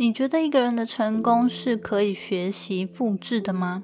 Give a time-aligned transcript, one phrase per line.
[0.00, 3.82] 你觉得一个人的成功是可以学习复制的吗？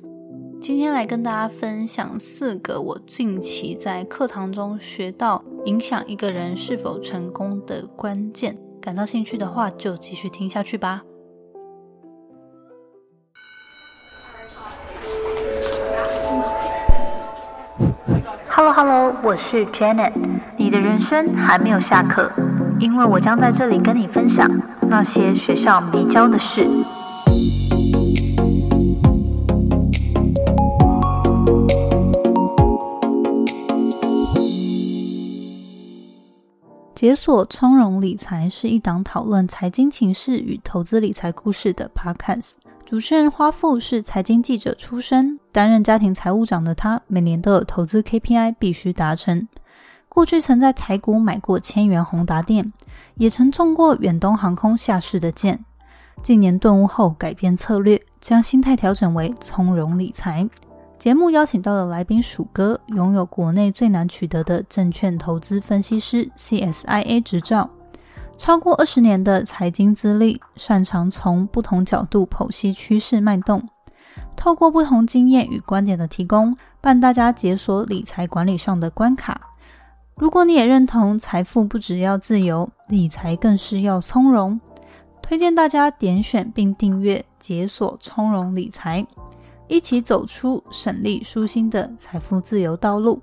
[0.62, 8.56] 今天来跟大家分享四个我近期在课堂中学到影响一个人是否成功的关键。
[8.80, 11.02] 感到兴趣的话，就继续听下去吧。
[18.48, 20.14] Hello Hello，我是 Janet。
[20.56, 22.32] 你的人生还没有下课，
[22.78, 24.48] 因为我将在这里跟你分享
[24.82, 26.66] 那些学校没教的事。
[36.94, 42.54] 解锁从容理财是一档讨论财经情势与投资理财故事的 Podcast。
[42.84, 49.46] 主持人花富是财经记者出身，担任家庭财务长的他，每年都有投资 KPI 必须达成。
[50.16, 52.72] 过去曾在台股买过千元宏达电，
[53.16, 55.62] 也曾中过远东航空下市的箭。
[56.22, 60.48] 近年顿悟后，改变策略，将心态调整为从容理财。
[60.96, 67.68] 节目邀请到的来宾鼠哥，拥有国内最难取得的证券投资分析师 CSIA 执照。
[68.38, 73.68] 超过二十年的财经资历，擅长从不同角度剖析趋势脉动，
[74.34, 79.45] 透过不同经验与观点的提供，帮大家解锁理财管理上的关卡。
[80.18, 84.58] 如果你也认同财富不只要自由，理财更是要从容，
[85.20, 89.06] 推荐大家点选并订阅解锁从容理财，
[89.68, 93.20] 一起走出省力舒心的财富自由道路。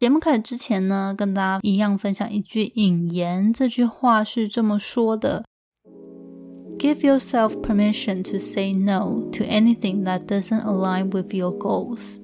[0.00, 3.52] 节目开始之前呢，跟大家一样分享一句引言。
[3.52, 5.44] 这句话是这么说的
[6.76, 12.16] ：“Give yourself permission to say no to anything that doesn't align with your goals。”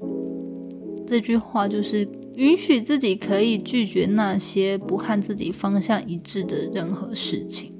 [1.10, 7.74] 这句话就是允许自己可以拒绝那些不和自己方向一致的任何事情。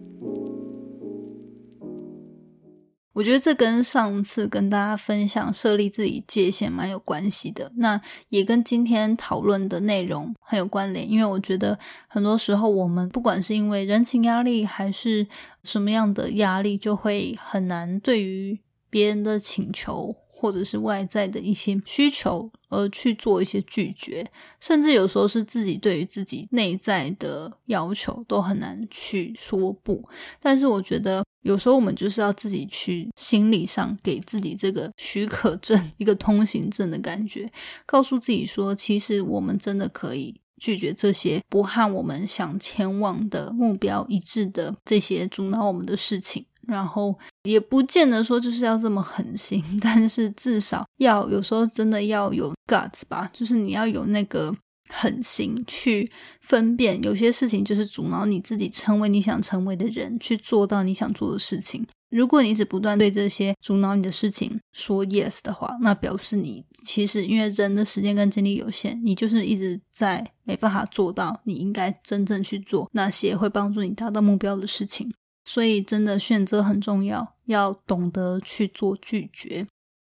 [3.12, 11.08] 我觉得这跟上次跟大家分享设立自己界限蛮有关系的，那也跟今天讨论的内容很有关联。
[11.08, 15.28] 因为我觉得很多时候我们不管是因为人情压力还是
[15.62, 18.58] 什么样的压力，就会很难对于
[18.90, 20.16] 别人的请求。
[20.40, 24.26] 或者是外在的一些需求而去做一些拒绝，
[24.58, 30.02] 甚至有时候是自己对于自己内在的要求都很难去说不。
[30.40, 37.52] 但是我觉得有时候我们就是要自己去心理上给自己这个许可证，一个通行证的感觉，
[37.84, 46.46] 告诉自己说，其实我们真的可以拒绝这些不和我们想前往的目标一致的这些阻挠我们的事情。
[46.70, 54.54] 然后也不见得说就是要这么狠心， 但是至少要有时候真的要有 guts 吧，就是你要有那个
[54.88, 56.10] 狠心去
[56.40, 61.84] 分辨，有些事情就是阻挠你自己成为你想成为的人，去做到你想做的事情。
[62.10, 75.12] 如果你是不断对这些阻挠你的事情说 yes 的话，那表示你其实因为人的时间跟精力有限，你就是一直在没办法做到你应该真正去做那些会帮助你达到目标的事情。
[75.52, 79.66] 所以，真的选择很重要，要懂得去做拒绝。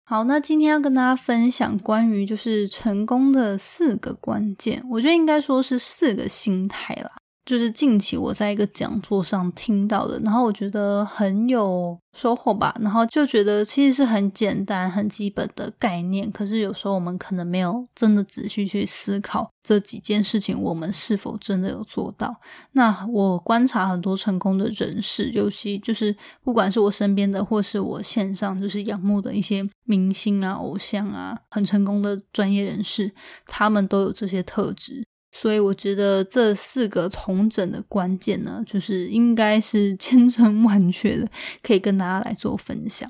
[0.05, 7.09] 好，那今天要跟大家分享关于就是成功的四个关键，我觉得应该说是四个心态啦。
[7.45, 12.73] 就是近期我在一个讲座上听到的，然后我觉得很有收获吧。
[12.79, 22.33] 然后就觉得其实是很简单、很基本的概念，可是有时候我们可能没有真的仔细去思考这几件事情，我们是否真的有做到。
[22.71, 33.11] 那我观察很多成功的人士，尤其就是不管是我身边的，或是我线上就是仰慕的一些明星啊、偶像啊，很成功的专业人士，
[33.45, 35.03] 他们都有这些特质。
[35.33, 41.27] 所以我觉得这四个同整的关键呢，就是应该是 千真万确的，
[41.61, 43.09] 可以跟大家来做分享。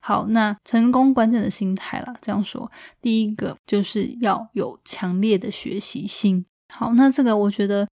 [0.00, 2.70] 好，那成功关键的心态啦，这样说，
[3.02, 6.46] 第一个就是要有强烈的学习心。
[6.72, 7.86] 好，那这个我觉得。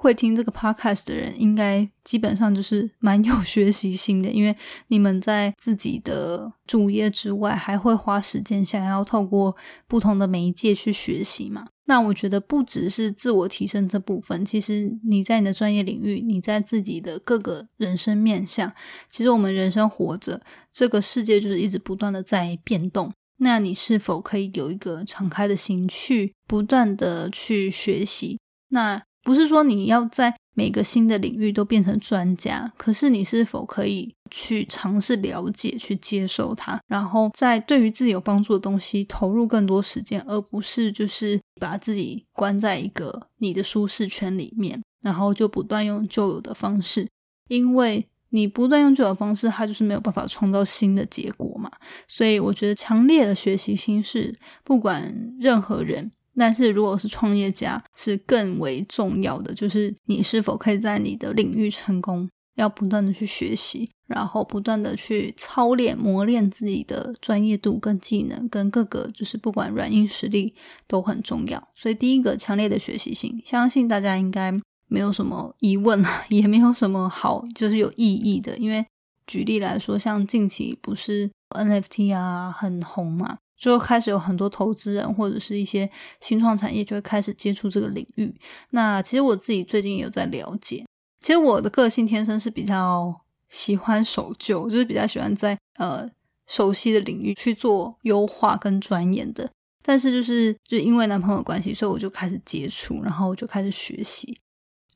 [0.00, 4.56] 会听这个 podcast 的人，应该基本上就是蛮有学习心的，因为
[4.86, 9.56] 你们在自己的主业之外，还会花时间想要透过
[9.88, 11.66] 不同的媒介去学习嘛。
[11.86, 18.72] 那我觉得不只是自我提升这部分，其实你在你的专业领域，你在自己的各个人生面向，
[19.08, 20.40] 其实我们人生活着，
[20.72, 23.12] 这个世界就是一直不断的在变动。
[23.38, 28.38] 那你是否可以有一个敞开的心，去不断的去学习？
[28.68, 47.06] 那不是说你要在每个新的领域都变成专家，可是你是否可以去尝试了解、去接受它，然后在对于自己有帮助的东西投入更多时间，而不是就是把自己关在一个你的舒适圈里面，然后就不断用旧有的方式
[47.48, 51.70] 因为你不断用旧的方式，它就是没有办法创造新的结果嘛。
[52.06, 54.34] 所以我觉得强烈的学习心是
[54.64, 62.28] 不管任何人，但是如果是创业家，是更为重要的，就是你是否可以在你的领域成功。
[62.54, 70.52] 要不断的去学习，然后不断的去操练、磨练自己的专业度跟技能，跟各个就是不管软硬实力
[70.88, 71.68] 都很重要。
[71.76, 74.50] 所以第一个强烈的学习性，相信大家应该
[74.88, 78.58] 没有什么疑问， 也没有什么好就是有意义的。
[78.58, 78.84] 因为
[79.24, 85.90] 举例来说，像近期不是 NFT 啊很红嘛，就开始有很多投资人或者是一些
[86.20, 88.32] 新创产业就会开始接触这个领域。
[88.70, 90.84] 那其实我自己最近也有在了解。
[91.20, 96.08] 其实我的个性天生是比较喜欢守旧，就是比较喜欢在呃
[96.46, 99.50] 熟悉的领域去做优化跟钻研的。
[99.82, 104.38] 但是就是就因为男朋友关系，所以我就开始接触，然后就开始学习。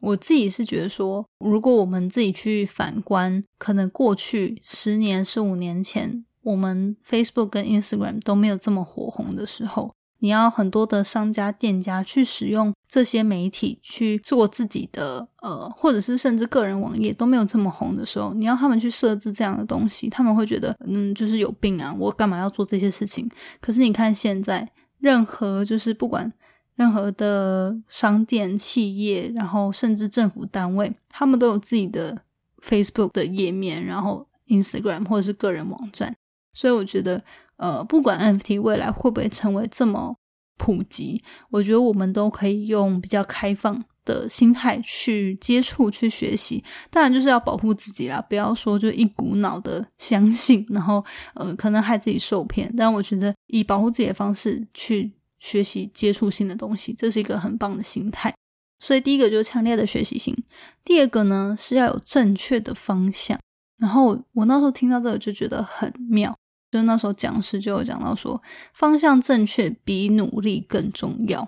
[0.00, 9.92] 我自己是觉得说，如果我们自己去反观，可能过去十年、十五年前，我们 Facebook 跟 Instagram 都没有这么火红的时候。
[10.18, 21.92] 你要很多的商家、店家去使用这些媒体去做自己的呃，或者是甚至个人网页都没有这么红的时候，你要他们去设置这样的东西，他们会觉得嗯，就是有病啊！
[21.98, 23.28] 我干嘛要做这些事情？
[23.60, 26.32] 可是你看现在，任何就是不管
[26.76, 32.16] 任何的商店、企业，然后甚至政府单位，他们都有自己的
[32.64, 36.14] Facebook 的页面，然后 Instagram 或者是个人网站，
[36.52, 37.22] 所以我觉得。
[37.56, 40.16] 呃，不管 NFT 未来会不会成为这么
[40.58, 46.64] 普及，我觉得我们都可以用比较开放的心态去接触、去学习。
[46.90, 51.04] 当然，就是要保护自己啦，不要说就一股脑的相信，然后
[51.34, 52.72] 呃，可能害自己受骗。
[52.76, 58.34] 但我觉得以保护自己的方式去学习、接触新的东西，这是一个很棒的心态。
[58.80, 60.36] 所以，第一个就是强烈的学习性，
[60.84, 63.38] 第二个呢是要有正确的方向。
[63.78, 66.36] 然后我那时候听到这个就觉得很妙。
[66.72, 68.42] 就那时候讲师就有讲到说，
[68.72, 71.46] 方向正确比努力更重要，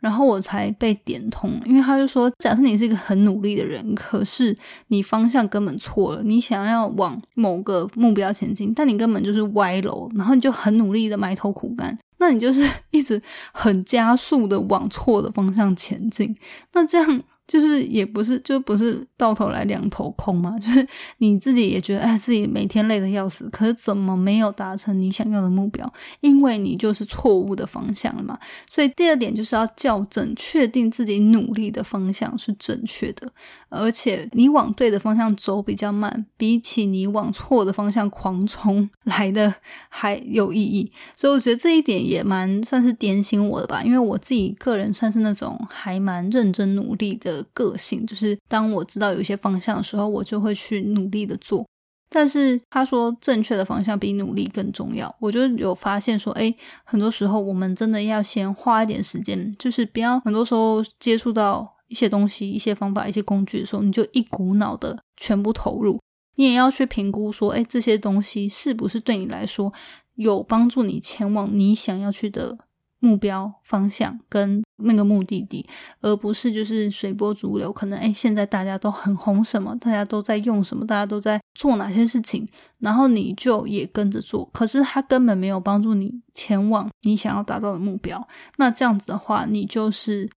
[0.00, 4.56] 然后我才被点通，因为他就说，假设你是一个很努力的人，可是
[4.88, 13.20] 你方向根本错了，你想要往某个目标前进，但你根本就是歪楼，然后你就很努力的埋头苦干，那你就是 一直
[13.52, 16.34] 很加速的往错的方向前进，
[16.72, 17.22] 那这样。
[17.52, 20.56] 就是也不是，就不是到头来两头空嘛。
[20.58, 20.88] 就是
[21.18, 25.92] 你自己也觉得，哎，自己每天累得要死，可是怎么没有达成你想要的目标？
[26.20, 28.38] 因为你就是错误的方向了嘛。
[28.70, 33.30] 所以第二点就是要校正，确定自己努力的方向是正确的，
[33.72, 39.54] 而且你往对的方向走比较慢，比起你往错的方向狂冲 来的
[39.88, 40.90] 还有意义。
[41.16, 47.42] 所以我觉得这一点也蛮算是点醒我的吧，因为我自己个人算是那种还蛮认真努力的。
[47.54, 51.66] 个性就是，当我知道有些方向的时候，我就会去努力的做。
[52.08, 55.14] 但是他说，正确的方向比努力更重要。
[55.18, 56.54] 我就有发现说，哎，
[56.84, 66.00] 很多时候我们真的要先花一点时间，就是不要很多时候接触到一些东西、一些方法、一些工具的时候，你就一股脑的全部投入。
[66.36, 69.72] 你也要去评估说，哎，这些东西是不是对你来说
[70.14, 72.58] 有帮助，你前往你想要去的。
[73.04, 75.66] 目标方向跟那个目的地，
[76.02, 77.72] 而不是就是随波逐流。
[77.72, 82.46] 可能哎，现在大家都很红什么，大家都在用什么，大家都在做哪些事情，
[82.78, 84.48] 然后你就也跟着做。
[84.52, 88.24] 可是它根本没有帮助你前往你想要达到的目标。
[88.56, 90.30] 那这样子的话，你就是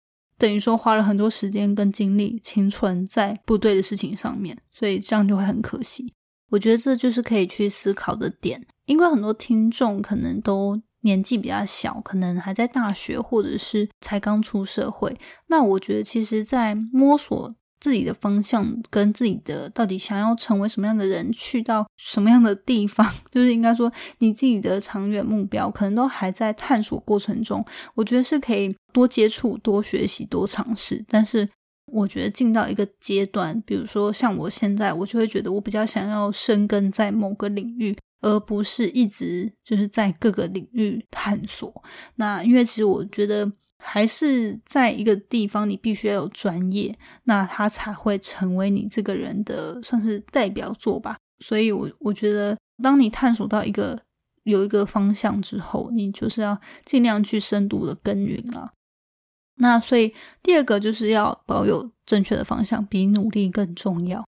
[0.42, 6.12] 等于说花了很多时间跟精力、青春在不对的事情上面，所以这样就会很可惜。
[6.50, 10.82] 我觉得这就是可以去思考的点，因为很多听众可能都。
[11.04, 15.18] 年纪比较小，可能还在大学，或者是才刚出社会。
[15.48, 27.64] 那我觉得，其实，在摸索自己的方向，跟自己的到底想要成为什么样的人，去到什么样的地方， 就是应该说，你自己的长远目标，可能都还在探索过程中。
[27.96, 31.04] 我觉得是可以多接触、多学习、多尝试。
[31.08, 31.48] 但是，
[31.86, 37.96] 我觉得进到一个阶段，比如说像我现在，我就会觉得我比较想要深耕在某个领域。
[38.24, 41.82] 而不是一直就是在各个领域探索。
[42.14, 51.16] 那因为其实我觉得还是在一个地方，你必须要有专业，那它才会成为你这个人的算是代表作吧。
[51.40, 53.98] 所以，我我觉得，当你探索到一个
[54.44, 58.70] 有一个方向之后，你就是要尽量去深度的耕耘了。
[59.56, 64.24] 那所以第二个就是要保有正确的方向，比努力更重要。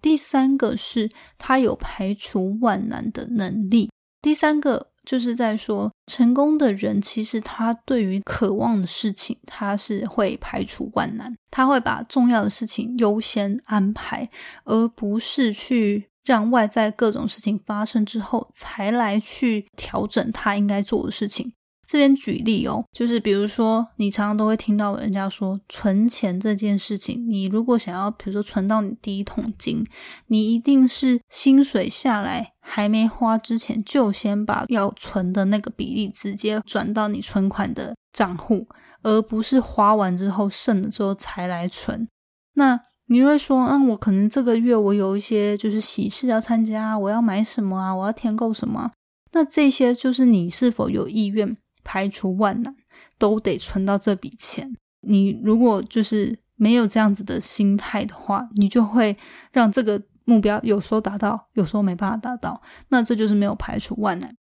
[0.00, 3.90] 第三个是他有排除万难的能力。
[4.22, 14.28] 第三个就是在说，成功的人其实他对于渴望的事情，他是会排除万难，他会把重要的事情优先安排，
[14.64, 21.52] 而不是去让外在各种事情发生之后才来去调整他应该做的事情。
[21.90, 29.84] 这边举例哦，就是比如说，你常常都会听到人家说，存钱这件事情，你如果想要，比如说存到你第一桶金，
[30.28, 38.68] 你一定是薪水下来还没花之前，就先把要存的那个比例直接转到你存款的账户，
[39.02, 42.06] 而不是花完之后剩了之后才来存。
[42.54, 48.92] 那你会说，嗯，我可能这个月我有一些就是喜事要参加，我要买什么啊，我要添购什么？
[49.32, 51.56] 那这些就是你是否有意愿？
[51.84, 52.74] 排除万难，
[53.18, 54.72] 都得存到这笔钱。
[55.02, 59.16] 你如果就是没有这样子的心态的话，你就会
[59.52, 62.60] 让这个目标有时候达到，有时候没办法达到。
[62.88, 64.34] 那这就是没有排除万难。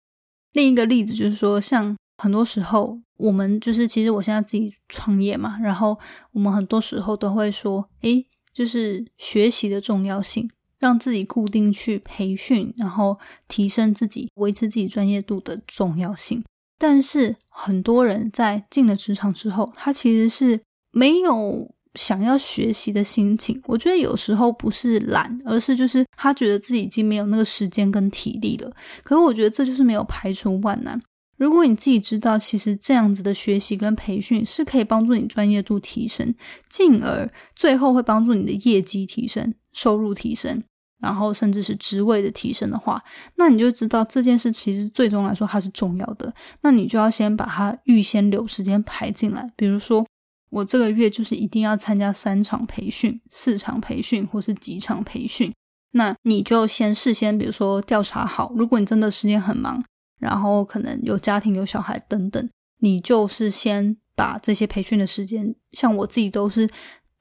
[0.54, 5.98] 另一个例子就是说，像很多时候我们就是其实我现在自己创业嘛，然后
[6.32, 16.44] 我们很多时候都会说，诶，就是学习的重要性，让自己固定去培训，然后提升自己，维持自己专业度的重要性。
[16.78, 20.60] 但是很多人在进了职场之后，他其实是
[20.92, 23.60] 没有想要学习的心情。
[23.66, 28.72] 我觉得有时候不是懒，而是就是他觉得自己已经没有那个时间跟体力了。
[29.04, 31.02] 可是我觉得这就是没有排除万难。
[31.38, 36.34] 如果你自己知道，其实这样子的学习跟培训是可以帮助你专业度提升，
[36.70, 40.64] 进而最后会帮助你的业绩提升、收入提升。
[41.00, 43.04] 然后甚至是职位的提升的话，
[43.36, 46.34] 那你就知道这件事其实最终来说它是重要的。
[46.62, 49.48] 那你就要先把它预先留时间排进来。
[49.56, 50.06] 比如说，
[50.50, 55.54] 我这个月就是一定要参加三场培训、四场培训或是几场培训。
[55.92, 59.84] 那你就先事先，比如说调查好，如果你真的时间很忙，
[60.20, 62.50] 然后可能有家庭、有小孩等等，
[62.80, 66.68] 你就是先把这些培训的时间，像我自己都是。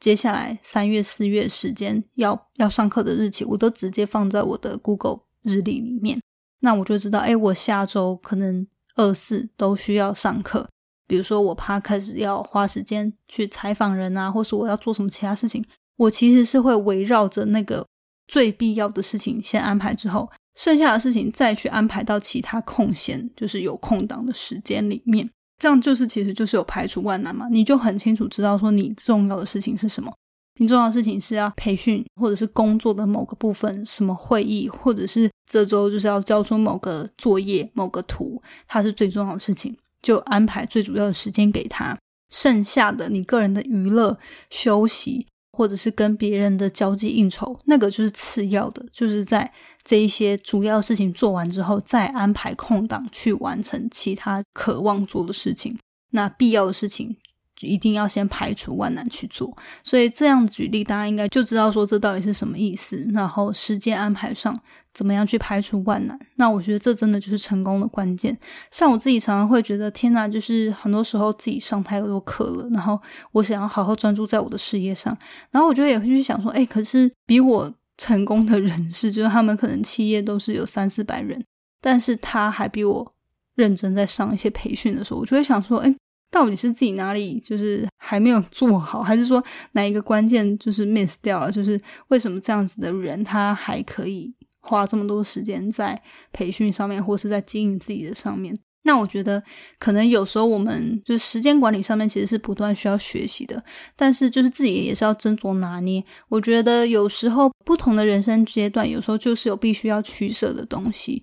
[0.07, 6.23] 接下来三月、四月时间要要上课的日期，我都直接放在我的 Google 日历里面。
[6.61, 10.69] 那我就知道，哎，我下周可能二四都需要上课。
[11.09, 15.65] 比如说，我怕开始要花时间去采访人啊，或是我要做什么其他事情，
[15.97, 17.85] 我其实是会围绕着那个
[18.29, 25.29] 最必要的事情先安排，之后剩下的事情再去安排到其他空闲，就是有空档的时间里面。
[25.59, 27.49] 这样就是，其实就是有排除万难嘛。
[27.51, 30.13] 你就很清楚知道说，你重要的事情是什么。
[30.59, 41.97] 你重要的事情是要培训，或者是工作的某个部分，什么会议，或者是这周就是要交出某个作业、某个图，它是最重要的事情，就安排最主要的时间给他。
[42.33, 44.19] 剩下的你个人的娱乐、
[44.51, 45.27] 休息。
[45.57, 49.51] 或者是跟别人的交际应酬，那个就是次要的，就是在
[49.83, 55.79] 这一些主要事情做完之后，再安排空档去完成其他渴望做的事情。
[56.11, 57.17] 那必要的事情。
[57.63, 59.51] 一定要先排除万难去做，
[59.83, 63.09] 所以这样举例，大家应该就知道说这到底是什么意思。
[63.15, 64.55] 然后时间安排上
[64.97, 66.19] 怎么样去排除万难？
[66.37, 68.35] 那我觉得这真的就是成功的关键。
[68.71, 72.99] 像我自己常常会觉得，天哪，就是很多时候自己上太多课了，然后
[73.33, 75.15] 我想要好好专注在我的事业上，
[75.51, 81.45] 然后我觉得也会去想说，哎，可是比我成功的人士，就是他们可能企业都是有三四百人，
[81.83, 83.13] 但是他还比我
[83.55, 85.95] 认真在上一些培训的时候，我就会想说，哎。
[86.29, 91.51] 到底是自己哪里就是还没有做好，还是说哪一个关键就是 miss 掉了？
[91.51, 94.35] 就是为什么这样子的人他还可以
[94.67, 96.01] 花这么多时间在
[96.33, 98.57] 培训上面，或是在经营自己的上面？
[98.83, 99.43] 那我觉得
[99.81, 103.61] 可能有时候我们就是时间管理上面其实是不断需要学习的，
[103.97, 106.05] 但是就是自己也是要斟酌拿捏。
[106.29, 111.21] 我觉得有时候不同的人生阶段，有时候就是有必须要取舍的东西。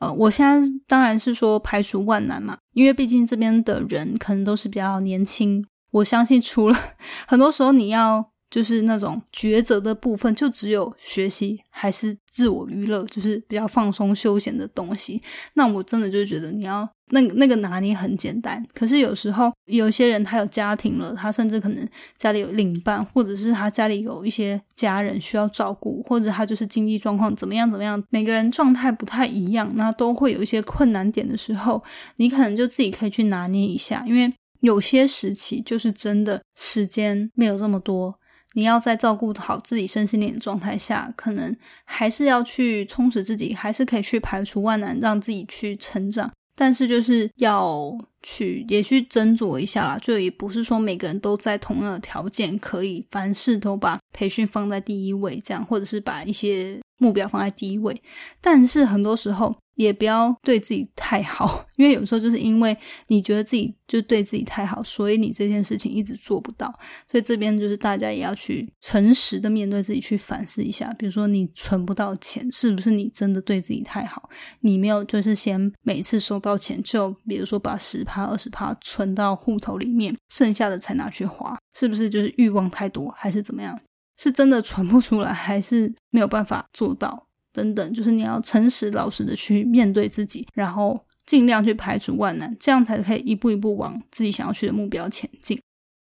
[0.00, 5.66] 呃，我现在当然是说排除万难嘛，因为毕竟这边的人可能都是比较年轻。
[5.90, 6.78] 我相信除了
[7.26, 15.22] 很多时候你要就是那种抉择的部分，就只有学习还是自我娱乐，就是比较放松休闲的东西。
[15.54, 16.88] 那我真的就觉得你要。
[17.12, 31.82] 那那个拿捏很简单，可是有时候有些人他有家庭了，他甚至可能家里有另一半，或者是他家里有一些家人需要照顾，或者他就是经济状况怎么样怎么样，每个人状态不太一样，那都会有一些困难点的时候，
[32.14, 38.16] 你可能就自己可以去拿捏一下，因为有些时期就是真的时间没有这么多，
[38.54, 46.30] 你要在照顾好自己身心灵的状态下，可能还是要去充实自己，还是可以去排除万难，让自己去成长。
[46.56, 47.90] 但是就是要
[48.22, 58.00] 去也去斟酌一下啦，就也不是说每个人都在同样的条件可以凡事都把培训放在第一位这样，或者是把一些目标放在第一位，
[58.40, 62.76] 但是很多时候也不要对自己太好， 因为有时候就是因为
[63.08, 66.72] 你觉得自己就对自己太好，所以你这件事情一直做不到。
[67.10, 70.94] 所以这边就是大家也要去诚实的面对自己，去反思一下。
[70.98, 74.28] 比如说你存不到钱，是不是你真的对自己太好？
[74.60, 83.78] 你没有就是先每次收到钱就比如说把十趴、二十趴存到户头里面，剩下的才拿去花，是不是就是欲望太多，还是怎么样？
[84.20, 87.26] 是真的存不出来，还是没有办法做到？
[87.54, 95.58] 等等，就是你要诚实老实的去面对自己，然后尽量去排除万难，这样才可以一步一步往自己想要去的目标前进。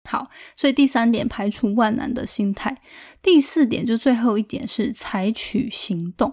[0.08, 2.76] 好，所以第三点，排除万难的心态；
[3.22, 6.32] 第四点，就最后一点是采取行动。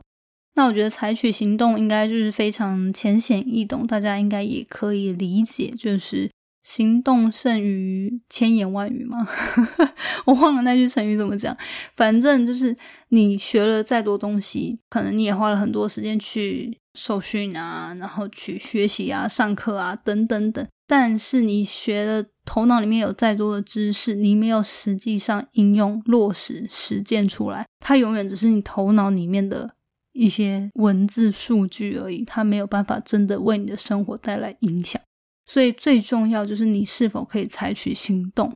[0.55, 6.31] 那我觉得采取行动应该就是非常浅显易懂，大家应该也可以理解，就是。
[6.71, 9.27] 行动胜于千言万语吗？
[10.25, 11.57] 我忘了那句成语怎么讲。
[11.97, 12.77] 反正就是
[13.09, 20.65] 你学了再多东西，可能你也花了很多时间去受训啊，然后去学习啊、上课啊等等等。
[20.87, 29.75] 但是你学了，头脑里面有再多的知识，你没有实际上应用、落实、实践出来，它永远只是你头脑里面的
[30.13, 35.03] 一些文字数据而已，它没有办法真的为你的生活带来影响。
[35.51, 38.53] 所以最重要就是你是否可以采取行动。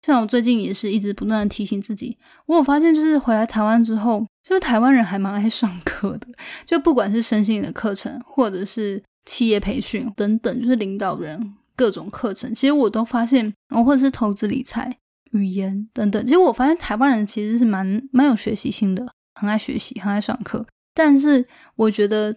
[0.00, 6.28] 像我最近也是一直不断的提醒自己，我有发现就是回来台湾之后，就是台湾人还蛮爱上课的，
[6.64, 14.96] 就不管是身心的课程，或者是企业培训等等，就是领导人各种课程，其实我都发现，哦，或者是投资理财、
[15.32, 20.64] 语言等等，其实我发现台湾人其实是蛮蛮有学习性的，很爱学习，很爱上课。
[20.94, 22.36] 但是我觉得，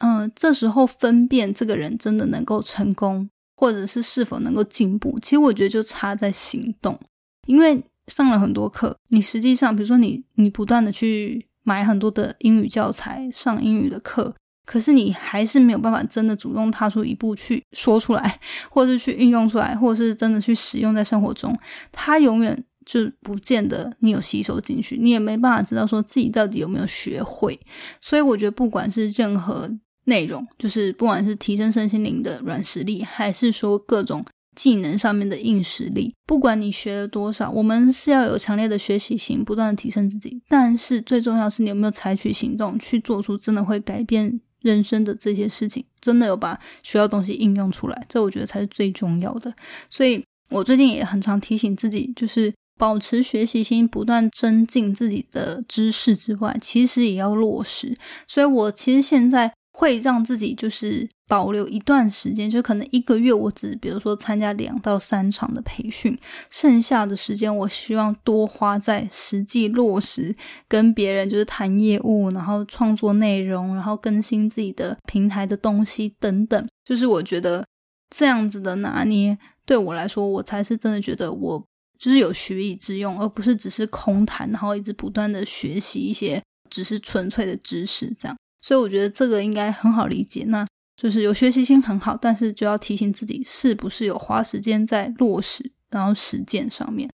[0.00, 3.28] 嗯，这时候分辨这个人真的能够成功。
[3.56, 6.98] 或者是是否能够进步，其实我觉得就差在行动。
[7.46, 14.34] 因为上了很多课，你实际上，比如说你你不断的去买很多的英语教材，上英语的课，
[14.66, 21.54] 可是你还是没有办法真的主动踏出一步去说出来， 或者是去运用出来，或者是真的去使用在生活中，
[21.92, 27.58] 它永远就不见得你有吸收进去，你也没办法知道说自己到底有没有学会。
[28.00, 29.70] 所以我觉得，不管是任何。
[30.04, 40.40] 内容就是不管是提升身心灵的软实力，还是说各种技能上面的硬实力，不管你学了多少，我们是要有强烈的学习心，不断的提升自己。
[40.48, 49.52] 但是最重要是你有没有采取行动去做出真的会改变人生的这些事情，真的有把学到东西应用出来，这我觉得才是最重要的。
[49.90, 57.98] 所以我最近也很常提醒自己，就是保持学习心，不断增进自己的知识之外，其实也要落实。
[58.28, 59.52] 所以我其实现在。
[59.76, 66.16] 会让自己就是保留一段时间，就可能一个月，我只比如说参加两到三场的培训，
[66.48, 70.32] 剩下的时间我希望多花在实际落实，
[70.68, 76.64] 跟别人就是谈业务，然后创作内容，然后更新自己的平台的东西等等。
[76.84, 77.66] 就是我觉得
[78.14, 81.60] 这样子的拿捏，对我来说，我才是真的觉得我
[81.98, 88.36] 就是有学以致用，而不是只是空谈，然后一直不断的学习一些只是纯粹的知识这样。
[88.66, 97.10] 所以我觉得这个应该很好理解，那就是有学习心很好，但是就要提醒自己是不是有花时间在落实，然后实践上面。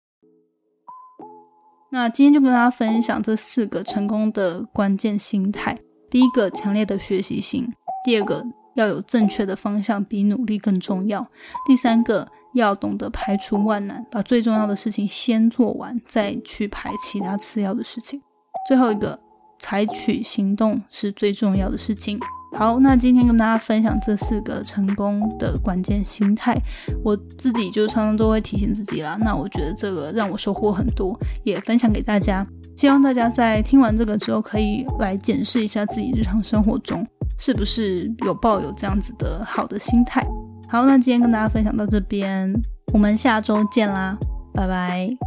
[1.89, 5.79] 那今天就跟大家分享这四个成功的关键心态：
[6.09, 7.63] 第一个，强烈的学习心；
[8.03, 8.43] 第二个，
[8.75, 11.25] 要有正确的方向，比努力更重要；
[11.65, 18.19] 第三个，要懂得排除万难，把最重要的事情先做完，再去排其他次要的事情；
[18.67, 19.17] 最后一个。
[19.59, 22.19] 采取行动是最重要的事情。
[22.53, 26.57] 好，那今天跟大家分享这四个成功的关键心态，
[27.03, 29.17] 我自己就常常都会提醒自己啦。
[29.21, 32.45] 那我觉得这个让我收获很多，也分享给大家。
[32.75, 37.05] 希望大家在听完这个之后，可以来检视一下自己日常生活中
[37.37, 40.25] 是不是有抱有这样子的好的心态。
[40.69, 42.51] 好，那今天跟大家分享到这边，
[42.93, 44.17] 我们下周见啦，
[44.53, 45.26] 拜拜。